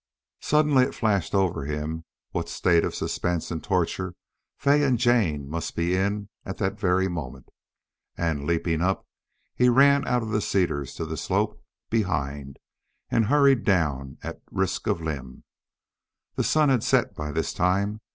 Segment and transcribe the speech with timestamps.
[0.39, 4.15] Suddenly it flashed over him what state of suspense and torture
[4.57, 7.49] Fay and Jane must be in at that very moment.
[8.17, 9.05] And, leaping up,
[9.55, 11.61] he ran out of the cedars to the slope
[11.91, 12.57] behind
[13.11, 15.43] and hurried down at risk of limb.
[16.33, 18.01] The sun had set by this time.